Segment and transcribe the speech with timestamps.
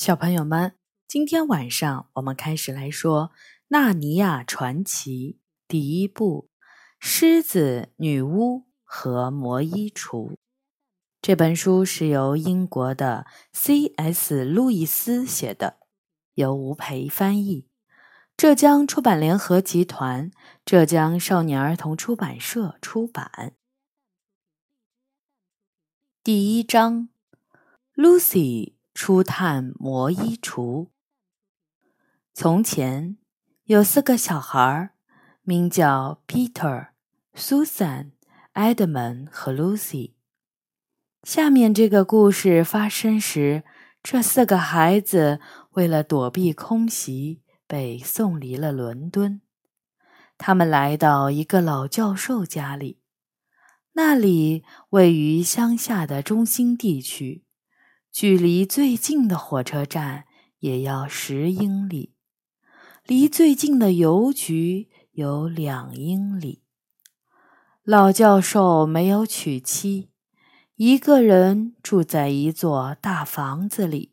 [0.00, 3.32] 小朋友们，今天晚上我们开始来说
[3.68, 5.36] 《纳尼亚传奇》
[5.68, 6.48] 第一部
[6.98, 10.30] 《狮子、女巫和魔衣橱》。
[11.20, 14.46] 这本书是由英国的 C.S.
[14.46, 15.80] 路易斯写的，
[16.32, 17.68] 由吴培翻译，
[18.38, 20.30] 浙江出版联合集团、
[20.64, 23.54] 浙江少年儿童出版社出版。
[26.24, 27.10] 第一章
[27.94, 28.79] ，Lucy。
[29.02, 30.88] 初探魔衣橱。
[32.34, 33.16] 从前
[33.64, 34.90] 有四个小孩，
[35.40, 36.88] 名叫 Peter、
[37.34, 38.10] Susan、
[38.52, 40.12] Edmund 和 Lucy。
[41.22, 43.64] 下面这个故事发生时，
[44.02, 49.40] 这四个孩子为了躲避空袭，被送离了伦敦。
[50.36, 52.98] 他们来到一个老教授家里，
[53.94, 57.46] 那里位于乡下的中心地区。
[58.12, 60.24] 距离最近的火车站
[60.58, 62.12] 也要十英里，
[63.04, 66.64] 离最近的邮局有两英里。
[67.84, 70.10] 老教授没有娶妻，
[70.74, 74.12] 一个人住在一座大房子里，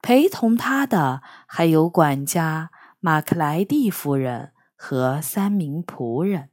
[0.00, 6.48] 陪同他的还有管家马克莱蒂夫人和三名仆人。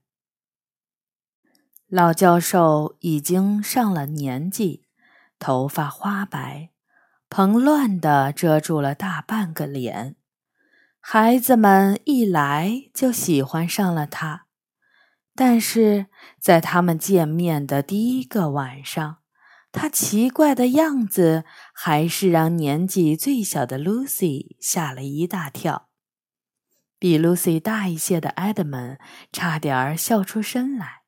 [1.87, 4.88] 老教授已经上了年纪。
[5.39, 6.69] 头发花白，
[7.29, 10.17] 蓬乱的遮住了大半个脸。
[10.99, 14.45] 孩子们一来就喜欢上了他，
[15.33, 16.07] 但是
[16.39, 19.19] 在他们见面的第一个晚上，
[19.71, 25.87] 他奇怪的样子还是让年纪最小的 Lucy 吓了一大跳。
[26.99, 28.97] 比 Lucy 大一些的 Edmund
[29.31, 31.03] 差点儿笑出声来，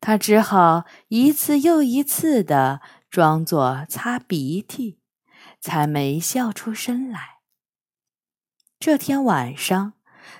[0.00, 2.80] 他只好一次又一次的。
[3.10, 5.00] 装作擦鼻涕，
[5.60, 7.38] 才没笑出声来。
[8.78, 9.94] 这天晚上，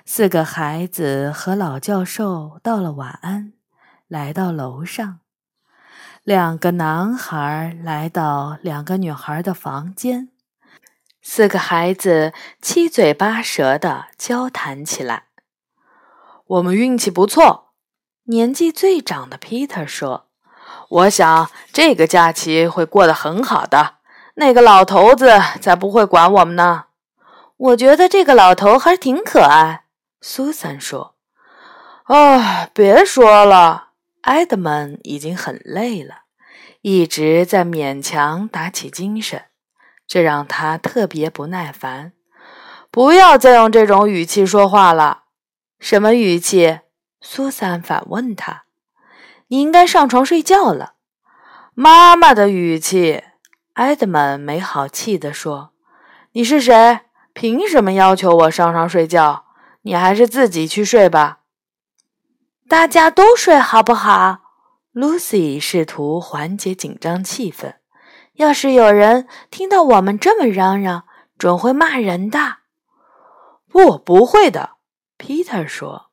[0.05, 3.53] 四个孩子和老教授道了晚安，
[4.07, 5.19] 来到楼上。
[6.23, 10.29] 两个男孩来到两个女孩的房间，
[11.21, 15.29] 四个孩子七嘴八舌的交谈起来。
[16.45, 17.73] 我们运气不错，
[18.25, 20.28] 年纪最长的 Peter 说。
[20.89, 23.95] 我想这个假期会过得很好的。
[24.35, 26.85] 那个老头子才不会管我们呢。
[27.57, 29.83] 我觉得这个老头还挺可爱。
[30.21, 31.15] 苏珊说
[32.07, 33.89] ：“啊，别说了，
[34.21, 36.23] 埃德蒙已经很累了，
[36.81, 39.43] 一直在勉强打起精神，
[40.07, 42.13] 这让他特别不耐烦。
[42.89, 45.23] 不要再用这种语气说话了。
[45.79, 46.79] 什么语气？
[47.21, 48.63] 苏珊反问他。
[49.49, 50.93] 你应该上床睡觉了，
[51.73, 53.23] 妈妈的语气。
[53.73, 55.71] 埃德蒙没好气地说
[56.33, 57.01] ：“你是谁？
[57.33, 59.45] 凭什么要求我上床睡觉？
[59.83, 61.39] 你还是自己去睡吧。”
[62.67, 64.39] 大家都睡好不好
[64.93, 67.75] ？Lucy 试图缓解紧张气氛。
[68.33, 71.05] 要是有人听到我们这么嚷嚷，
[71.37, 72.57] 准会骂人的。
[73.67, 74.71] 不，不会的
[75.17, 76.08] ，Peter 说。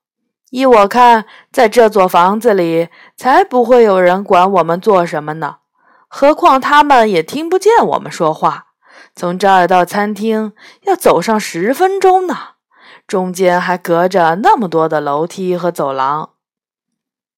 [0.56, 5.58] 依我看，在这座房子里，才不会有人管我们做什么呢。
[6.08, 8.68] 何况他们也听不见我们说话。
[9.14, 12.36] 从这儿到餐厅要走上十分钟呢，
[13.06, 16.30] 中间还隔着那么多的楼梯和走廊。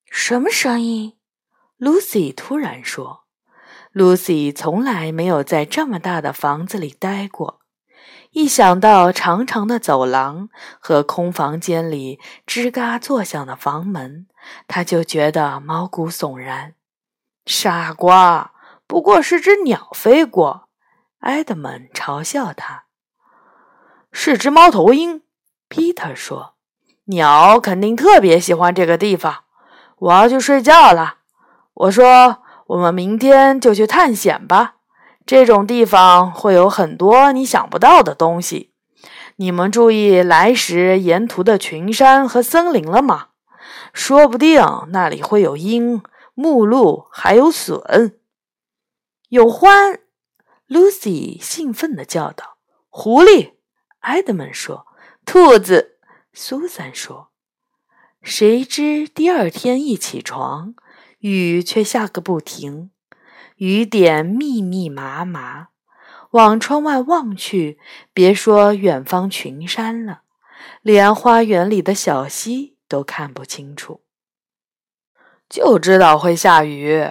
[0.09, 1.15] 什么声音
[1.81, 3.25] ？Lucy 突然说。
[3.93, 7.58] Lucy 从来没有在这么大的房子里待过。
[8.33, 14.27] 一想到长长的走廊和空房间里吱嘎作响的房门，
[14.67, 16.75] 他就觉得毛骨悚然。
[17.47, 18.53] 傻瓜，
[18.87, 20.69] 不过是只鸟飞过。
[21.21, 22.85] 埃德蒙嘲笑他。
[24.13, 25.23] 是只猫头鹰
[25.69, 26.55] 皮特说。
[27.07, 29.45] 鸟肯定特别喜欢这个地方。
[29.99, 31.17] 我要去睡觉了。
[31.73, 34.75] 我说，我们明天就去探险吧。
[35.29, 38.73] 这种地方会有很多你想不到的东西。
[39.37, 43.27] 你们注意来时沿途的群山和森林了吗？
[43.93, 46.03] 说不定那里会有鹰、
[46.33, 48.15] 目鹿，还有隼。
[49.29, 49.99] 有獾
[50.67, 52.57] ！Lucy 兴奋地叫道。
[52.89, 53.53] 狐狸！
[54.01, 54.87] 埃德蒙说。
[55.27, 55.99] 兔子！
[56.33, 57.29] 苏珊说。
[58.23, 60.75] 谁知第二天一起床，
[61.19, 62.91] 雨却下个不停。
[63.57, 65.69] 雨点密密麻麻，
[66.31, 67.79] 往窗外望去，
[68.13, 70.23] 别说远方群山了，
[70.83, 74.03] 连花园里的小溪都看不清楚。
[75.49, 77.11] 就知道会下雨，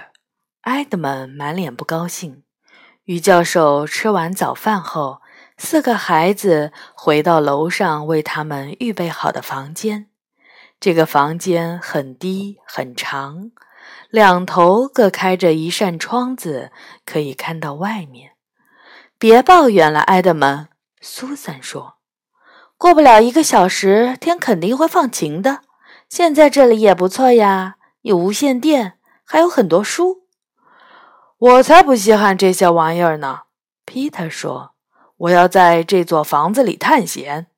[0.62, 2.44] 埃德蒙满脸不高兴。
[3.04, 5.22] 于教授吃完早饭后，
[5.56, 10.10] 四个孩子回到楼上为他们预备好的房间。
[10.78, 13.50] 这个房间很低很长，
[14.10, 16.72] 两头各开着一扇窗子，
[17.04, 18.32] 可以看到外面。
[19.18, 20.68] 别抱怨了，埃德蒙，
[21.00, 21.96] 苏珊说。
[22.76, 25.62] 过不了一个小时，天肯定会放晴的。
[26.08, 30.22] 现在这里也不错呀，有无线电，还有很多书。
[31.38, 33.42] 我才不稀罕这些玩意儿呢，
[33.84, 34.74] 皮特说。
[35.18, 37.48] 我要在这座房子里探险。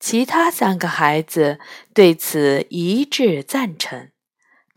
[0.00, 1.58] 其他三个孩子
[1.92, 4.10] 对此一致赞成，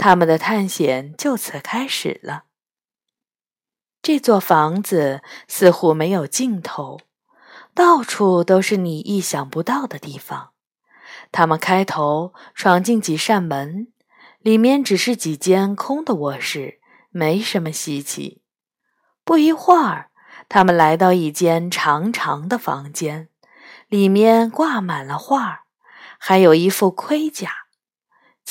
[0.03, 2.45] 他们的探险就此开始了。
[4.01, 7.01] 这座房子似乎没有尽头，
[7.75, 10.53] 到处都是你意想不到的地方。
[11.31, 13.89] 他们开头闯进几扇门，
[14.39, 16.79] 里面只是几间空的卧室，
[17.11, 18.41] 没什么稀奇。
[19.23, 20.09] 不一会儿，
[20.49, 23.29] 他们来到一间长长的房间。
[23.87, 25.65] 里面挂满了画，
[26.17, 27.51] 还有一副盔甲。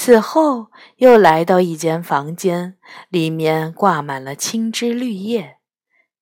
[0.02, 2.78] 此后又来到一间房间，
[3.10, 5.58] 里面挂满了青枝绿叶，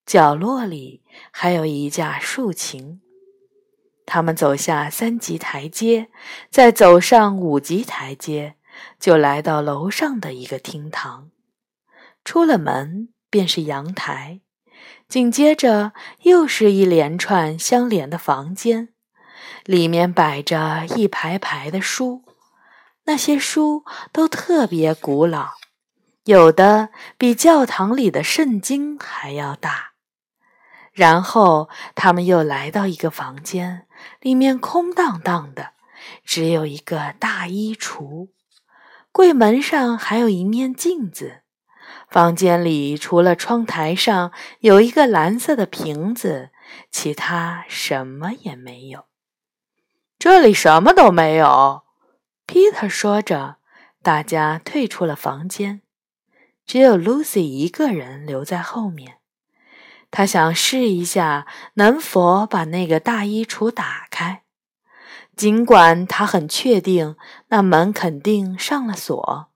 [0.04, 3.00] 角落里还有一架竖琴。
[4.04, 6.08] 他们走下三级台阶，
[6.50, 8.56] 再走上五级台阶，
[8.98, 11.30] 就来到楼上的一个厅堂。
[12.24, 14.40] 出了门便是阳台，
[15.06, 15.92] 紧接着
[16.22, 18.88] 又是一连串相连的房间。
[19.64, 22.24] 里面摆着一排排的书，
[23.08, 25.52] 那些书都特别古老，
[26.24, 29.92] 有的比教堂里的圣经还要大。
[30.92, 33.86] 然后他们又来到一个房间，
[34.20, 35.70] 里面空荡荡的，
[36.22, 38.28] 只有一个大衣橱，
[39.10, 41.40] 柜门上还有一面镜子。
[42.10, 46.50] 房间里除了窗台上有一个蓝色的瓶子，
[46.90, 49.06] 其他什么也没有。
[50.18, 51.84] 这里什么都没有，
[52.48, 53.56] 皮特说着，
[54.02, 55.82] 大家退出了房间，
[56.64, 59.18] 只有 Lucy 一个人留在后面。
[60.10, 64.44] 他想试一下能否把那个大衣橱打开，
[65.36, 67.16] 尽管他很确定
[67.48, 69.50] 那门肯定上了锁。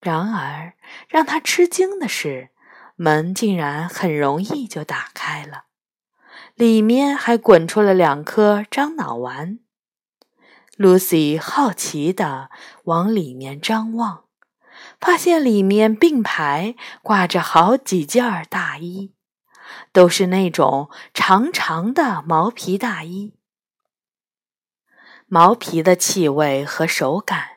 [0.00, 0.72] 然而，
[1.06, 2.48] 让他吃惊的是，
[2.96, 5.64] 门竟然很容易就打开了。
[6.54, 9.58] 里面还滚出了两颗樟脑丸。
[10.80, 12.48] Lucy 好奇地
[12.84, 14.24] 往里面张望，
[14.98, 19.12] 发现里面并排挂着好几件大衣，
[19.92, 23.34] 都是那种长长的毛皮大衣。
[25.26, 27.48] 毛皮的气味和手感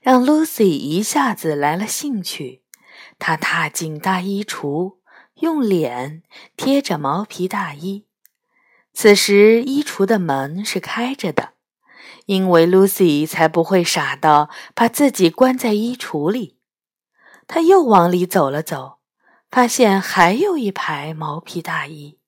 [0.00, 2.64] 让 Lucy 一下子来了兴趣。
[3.20, 4.96] 她踏进大衣橱，
[5.36, 6.24] 用脸
[6.56, 8.06] 贴着毛皮大衣。
[8.92, 11.51] 此时，衣橱的门是开着的，
[12.26, 16.58] 因为 Lucy 才不会傻到把自己关在衣橱里。
[17.46, 18.98] 他又往里走了走，
[19.50, 22.18] 发现还有一排毛皮大衣，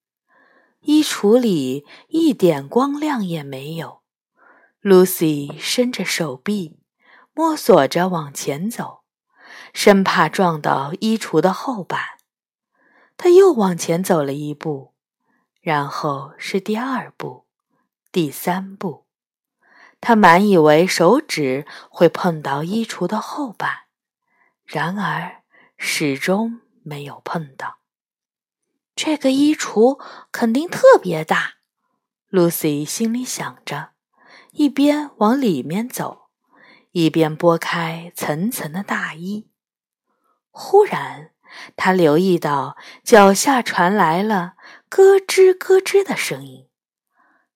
[0.80, 4.00] 衣橱里一点光亮也没有。
[4.82, 6.78] Lucy 伸着手臂，
[7.32, 9.04] 摸索着往前走，
[9.72, 12.00] 生怕撞到衣橱的后板。
[13.16, 14.92] 他又往前走了一步。
[15.60, 17.46] 然后是第二步，
[18.12, 19.03] 第三步，
[20.06, 23.70] 他满以为手指会碰到衣橱的后板，
[24.66, 25.42] 然而
[25.78, 27.78] 始终没有碰到。
[28.94, 29.98] 这个衣橱
[30.30, 31.54] 肯定特别大
[32.30, 33.92] ，Lucy 心里想着，
[34.52, 36.28] 一边往里面走，
[36.90, 39.48] 一边拨开层层的大衣。
[40.50, 41.30] 忽然，
[41.76, 44.56] 他留意到脚下传来了。
[44.90, 46.68] 咯吱咯吱的声音，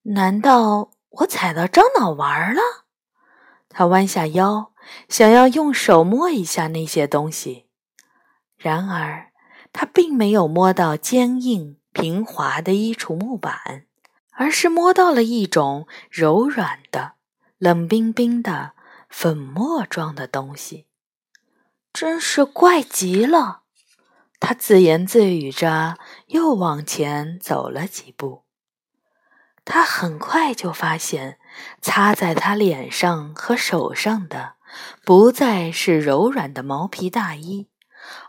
[0.05, 2.61] 难道我踩到樟脑丸了？
[3.69, 4.73] 他弯下腰，
[5.09, 7.67] 想要用手摸一下那些东西，
[8.57, 9.33] 然而
[9.73, 13.87] 他并没有摸到坚硬平滑的衣橱木板，
[14.33, 17.15] 而是摸到了一种柔软的、
[17.59, 18.73] 冷冰冰的
[19.09, 20.87] 粉末状的东西，
[21.93, 23.63] 真是怪极了。
[24.41, 25.99] 他自言自语着，
[26.29, 28.45] 又往前走了几步。
[29.71, 31.39] 他很快就发现，
[31.83, 34.55] 擦在他脸上和手上的
[35.05, 37.69] 不再是柔软的毛皮大衣，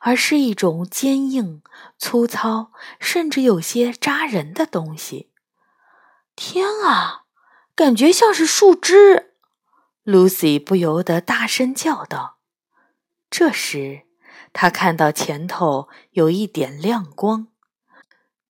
[0.02, 1.64] 而是一种坚硬、
[1.98, 5.32] 粗糙，甚至有些扎人的东西。
[6.36, 7.24] 天啊，
[7.74, 9.32] 感觉像是树枝
[10.04, 12.40] ！Lucy 不由得大声叫道。
[13.30, 14.02] 这时。
[14.52, 17.50] 他看到前头有一点亮光，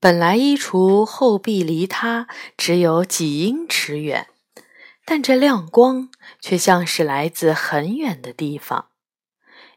[0.01, 4.29] 本来衣橱后壁离他只有几英尺远，
[5.03, 8.87] 但这亮光却像是来自很远的地方。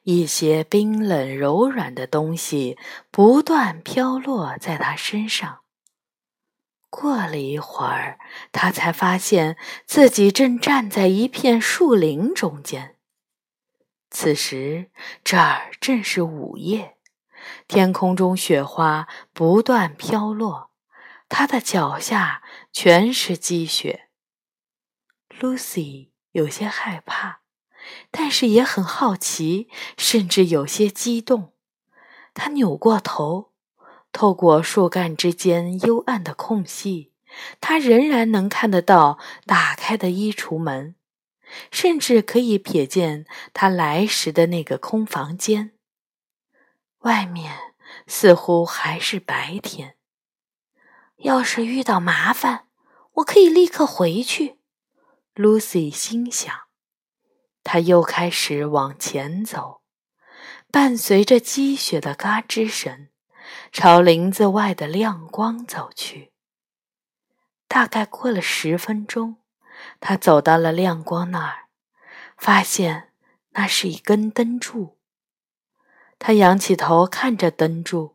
[0.05, 2.79] 一些冰冷柔软的东西
[3.11, 5.61] 不断飘落在他身上。
[6.89, 8.21] 过了一会儿，
[8.53, 12.95] 他才发现自己正站在一片树林中间。
[14.09, 14.91] 此时，
[15.25, 16.97] 这儿正是午夜，
[17.73, 20.73] 天空中雪花不断飘落，
[21.31, 24.11] 他的脚下全是积雪。
[25.41, 27.41] Lucy 有些害怕，
[28.11, 31.55] 但是也很好奇，甚至有些激动。
[32.35, 33.53] 他扭过头，
[34.13, 37.15] 透过树干之间幽暗的空隙，
[37.59, 40.95] 他仍然能看得到打开的衣橱门。
[41.71, 43.25] 甚至可以瞥见
[43.55, 45.73] 他来时的那个空房间。
[47.03, 47.75] 外面
[48.07, 49.97] 似乎还是白天。
[51.17, 52.67] 要是遇到麻烦，
[53.15, 54.59] 我可以立刻回去。
[55.35, 56.53] Lucy 心想。
[57.65, 59.83] 他又开始往前走，
[60.73, 63.09] 伴随着积雪的嘎吱声，
[63.71, 66.33] 朝林子外的亮光走去。
[67.69, 69.37] 大概过了十分钟。
[70.01, 71.69] 他走到了亮光那儿，
[72.37, 73.13] 发现
[73.51, 74.99] 那是一根灯柱。
[76.25, 78.15] 他仰起头看着灯柱，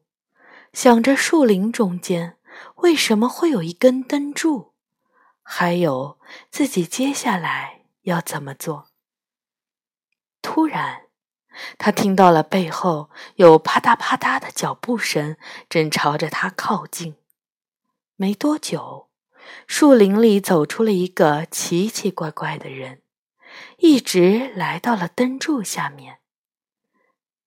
[0.71, 2.37] 想着树林中间
[2.75, 4.71] 为什么会有一根灯柱，
[5.43, 6.17] 还有
[6.49, 8.87] 自己接下来要怎么做。
[10.41, 11.01] 突然，
[11.77, 15.35] 他听到了背后有啪嗒啪嗒的脚步声，
[15.67, 17.17] 正朝着他靠近。
[18.15, 19.09] 没多久。
[19.67, 23.01] 树林里走出了一个奇奇怪怪的人，
[23.79, 26.19] 一直来到了灯柱下面。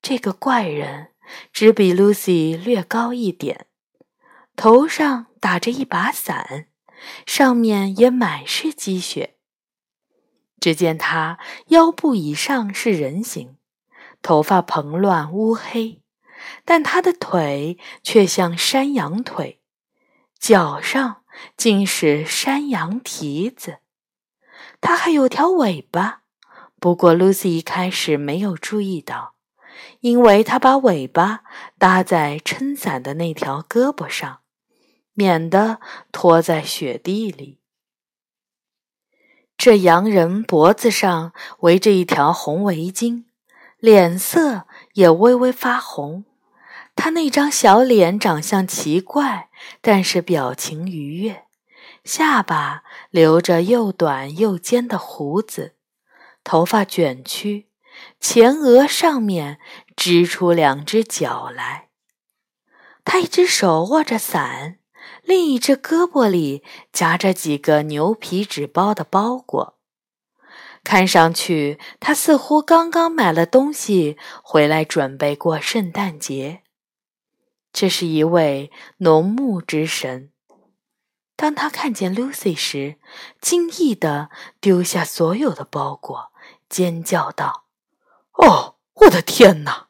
[0.02, 1.12] 这个怪人
[1.52, 3.66] 只比 Lucy 略高一点，
[4.56, 6.68] 头上打着一把伞，
[7.26, 9.36] 上面也满是积雪。
[10.58, 11.38] 只见他
[11.68, 13.56] 腰部以上是人形，
[14.22, 16.02] 头发蓬乱乌黑，
[16.64, 19.60] 但他的腿却像山羊腿，
[20.38, 21.18] 脚上。
[21.56, 23.78] 竟是山羊蹄子，
[24.80, 26.22] 他还有条尾巴。
[26.80, 29.36] 不过，Lucy 一开始没有注意到，
[30.00, 31.42] 因为她把尾巴
[31.78, 34.40] 搭在撑伞的那条胳膊上，
[35.14, 35.80] 免得
[36.12, 37.58] 拖在雪地里。
[39.56, 43.24] 这洋人脖子上围着一条红围巾，
[43.78, 46.24] 脸色也微微发红。
[46.96, 51.44] 他那张小脸长相奇怪，但是表情愉悦。
[52.04, 55.76] 下巴留着又短又尖的胡子，
[56.42, 57.69] 头发卷曲，
[58.20, 59.58] 前额上面
[59.96, 61.88] 支出两只脚来。
[63.04, 64.78] 他一只手握着伞，
[65.22, 69.78] 另一只胳膊里夹着几个牛皮纸包的包裹。
[70.82, 76.62] 看上去，他似乎刚刚买了东西回来，准备过圣诞节。
[77.72, 80.32] 这是一位农牧之神。
[81.36, 82.96] 当他看见 Lucy 时，
[83.40, 84.30] 惊异地
[84.60, 86.32] 丢下所有的包裹，
[86.68, 87.66] 尖叫道
[88.42, 89.88] ：“哦，我的天哪！”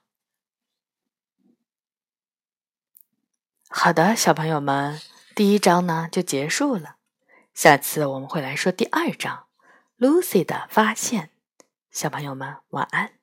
[3.69, 5.01] 好的，小朋友们，
[5.35, 6.97] 第一章呢就结束了。
[7.55, 9.47] 下次我们会来说第二章
[9.99, 11.31] ，Lucy 的发现。
[11.91, 13.20] 小朋友们，晚安。